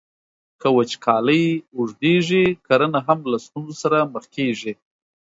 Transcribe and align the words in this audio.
که 0.59 0.67
وچکالۍ 0.77 1.45
اوږدیږي، 1.75 2.45
کرنه 2.67 2.99
هم 3.07 3.19
له 3.31 3.37
ستونزو 3.45 3.73
سره 3.83 3.97
مخ 4.13 4.25
کیږي. 4.35 4.73